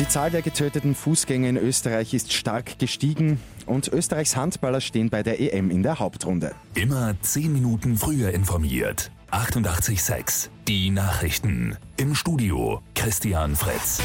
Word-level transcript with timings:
Die 0.00 0.08
Zahl 0.08 0.32
der 0.32 0.42
getöteten 0.42 0.96
Fußgänger 0.96 1.48
in 1.48 1.56
Österreich 1.56 2.14
ist 2.14 2.32
stark 2.32 2.80
gestiegen 2.80 3.38
und 3.64 3.86
Österreichs 3.86 4.34
Handballer 4.34 4.80
stehen 4.80 5.08
bei 5.08 5.22
der 5.22 5.40
EM 5.40 5.70
in 5.70 5.84
der 5.84 6.00
Hauptrunde. 6.00 6.52
Immer 6.74 7.14
10 7.20 7.52
Minuten 7.52 7.96
früher 7.96 8.32
informiert. 8.32 9.12
88.6 9.30 10.48
Die 10.66 10.90
Nachrichten. 10.90 11.76
Im 11.96 12.16
Studio 12.16 12.82
Christian 12.96 13.54
Fritz. 13.54 14.00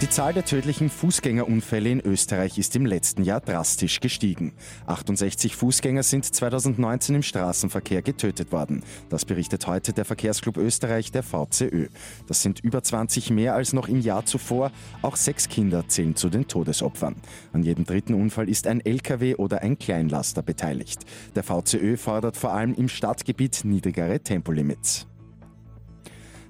Die 0.00 0.08
Zahl 0.08 0.32
der 0.32 0.46
tödlichen 0.46 0.88
Fußgängerunfälle 0.88 1.90
in 1.90 2.00
Österreich 2.00 2.56
ist 2.56 2.74
im 2.74 2.86
letzten 2.86 3.22
Jahr 3.22 3.40
drastisch 3.40 4.00
gestiegen. 4.00 4.54
68 4.86 5.54
Fußgänger 5.54 6.02
sind 6.02 6.24
2019 6.24 7.16
im 7.16 7.22
Straßenverkehr 7.22 8.00
getötet 8.00 8.50
worden. 8.50 8.82
Das 9.10 9.26
berichtet 9.26 9.66
heute 9.66 9.92
der 9.92 10.06
Verkehrsclub 10.06 10.56
Österreich, 10.56 11.12
der 11.12 11.22
VCÖ. 11.22 11.88
Das 12.26 12.40
sind 12.40 12.60
über 12.60 12.82
20 12.82 13.28
mehr 13.28 13.54
als 13.54 13.74
noch 13.74 13.88
im 13.88 14.00
Jahr 14.00 14.24
zuvor. 14.24 14.72
Auch 15.02 15.16
sechs 15.16 15.50
Kinder 15.50 15.86
zählen 15.86 16.16
zu 16.16 16.30
den 16.30 16.48
Todesopfern. 16.48 17.16
An 17.52 17.62
jedem 17.62 17.84
dritten 17.84 18.14
Unfall 18.14 18.48
ist 18.48 18.66
ein 18.66 18.80
LKW 18.80 19.34
oder 19.34 19.60
ein 19.60 19.78
Kleinlaster 19.78 20.40
beteiligt. 20.40 21.04
Der 21.34 21.42
VCÖ 21.42 21.98
fordert 21.98 22.38
vor 22.38 22.54
allem 22.54 22.72
im 22.72 22.88
Stadtgebiet 22.88 23.66
niedrigere 23.66 24.18
Tempolimits. 24.20 25.06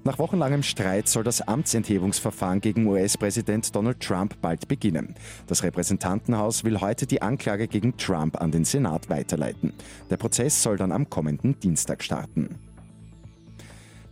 Nach 0.03 0.17
wochenlangem 0.17 0.63
Streit 0.63 1.07
soll 1.07 1.23
das 1.23 1.41
Amtsenthebungsverfahren 1.41 2.59
gegen 2.59 2.87
US-Präsident 2.87 3.75
Donald 3.75 3.99
Trump 3.99 4.41
bald 4.41 4.67
beginnen. 4.67 5.13
Das 5.45 5.61
Repräsentantenhaus 5.61 6.63
will 6.63 6.81
heute 6.81 7.05
die 7.05 7.21
Anklage 7.21 7.67
gegen 7.67 7.95
Trump 7.97 8.41
an 8.41 8.49
den 8.49 8.65
Senat 8.65 9.09
weiterleiten. 9.09 9.73
Der 10.09 10.17
Prozess 10.17 10.63
soll 10.63 10.77
dann 10.77 10.91
am 10.91 11.07
kommenden 11.07 11.59
Dienstag 11.59 12.03
starten. 12.03 12.57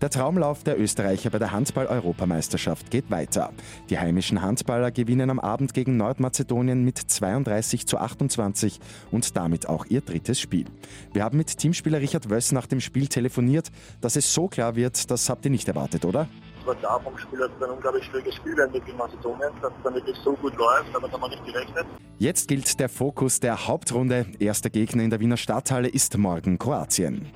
Der 0.02 0.10
Traumlauf 0.10 0.64
der 0.64 0.80
Österreicher 0.80 1.30
bei 1.30 1.40
der 1.40 1.52
Handball-Europameisterschaft 1.52 2.90
geht 2.90 3.12
weiter. 3.12 3.52
Die 3.90 4.00
heimischen 4.00 4.42
Handballer 4.42 4.92
gewinnen 4.92 5.30
am 5.30 5.42
Abend 5.42 5.74
gegen 5.74 5.98
Nordmazedonien 5.98 6.86
mit 6.86 6.98
32 6.98 7.86
zu 7.86 7.98
28 7.98 8.80
und 9.12 9.36
damit 9.36 9.68
auch 9.68 9.86
ihr 9.88 10.00
drittes 10.00 10.40
Spiel. 10.40 10.68
Wir 11.12 11.26
haben 11.26 11.38
mit 11.38 11.58
Teamspieler 11.58 12.00
Richard 12.00 12.30
Wöss 12.30 12.54
nach 12.54 12.66
dem 12.66 12.80
Spiel 12.80 13.08
telefoniert. 13.08 13.72
Dass 14.00 14.16
es 14.16 14.34
so 14.34 14.48
klar 14.48 14.78
wird, 14.78 15.12
das 15.12 15.30
habt 15.30 15.44
ihr 15.44 15.52
nicht 15.52 15.68
erwartet, 15.68 16.06
oder? 16.06 16.30
War 16.66 16.76
klar 16.76 17.02
vom 17.04 17.18
Spiel, 17.18 17.40
dass 17.40 17.52
es 17.58 17.62
ein 17.62 17.72
unglaublich 17.72 18.06
schwieriges 18.06 18.36
Spiel 18.36 18.56
werden 18.56 18.72
gegen 18.72 18.98
Mazedonien, 18.98 19.52
dass 19.62 19.74
es 19.74 19.84
dann 19.84 19.96
wirklich 19.96 20.16
so 20.24 20.32
gut 20.34 20.56
läuft, 20.56 20.96
aber 20.96 21.08
das 21.08 21.12
haben 21.12 21.22
wir 21.24 21.30
nicht 21.30 21.46
gerechnet. 21.46 21.86
Jetzt 22.20 22.48
gilt 22.48 22.80
der 22.80 22.88
Fokus 22.88 23.42
der 23.42 23.68
Hauptrunde. 23.68 24.28
Erster 24.40 24.70
Gegner 24.70 25.04
in 25.04 25.10
der 25.10 25.20
Wiener 25.20 25.38
Stadthalle 25.38 25.90
ist 25.90 26.18
morgen 26.18 26.58
Kroatien. 26.58 27.28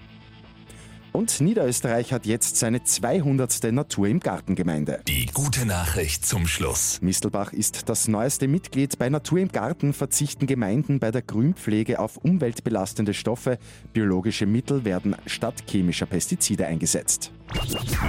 Und 1.14 1.39
Niederösterreich 1.42 2.11
hat 2.11 2.25
jetzt 2.25 2.58
seine 2.58 2.83
200. 2.83 3.72
Natur 3.72 4.08
im 4.08 4.19
Gartengemeinde. 4.19 5.02
Die 5.08 5.28
gute 5.28 5.66
Nachricht 5.66 6.25
zum 6.25 6.47
Schluss. 6.47 7.00
Mistelbach 7.02 7.53
ist 7.53 7.88
das 7.88 8.08
neueste 8.08 8.47
Mitglied. 8.47 8.97
Bei 8.97 9.09
Natur 9.09 9.38
im 9.38 9.50
Garten 9.50 9.94
verzichten 9.94 10.47
Gemeinden 10.47 11.00
bei 11.00 11.11
der 11.11 11.22
Grünpflege 11.22 12.00
auf 12.00 12.17
umweltbelastende 12.17 13.14
Stoffe. 13.14 13.59
Biologische 13.94 14.47
Mittel 14.47 14.86
werden 14.86 15.16
statt 15.28 15.64
chemischer 15.69 16.08
Pestizide 16.08 16.66
eingesetzt. 16.66 17.31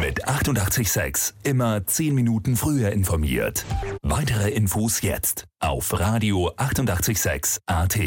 Mit 0.01 0.27
886 0.27 1.35
immer 1.43 1.87
10 1.87 2.15
Minuten 2.15 2.57
früher 2.57 2.91
informiert. 2.91 3.67
Weitere 4.03 4.51
Infos 4.51 5.03
jetzt 5.03 5.45
auf 5.61 5.93
Radio 6.01 6.53
886 6.57 7.61
AT. 7.67 7.99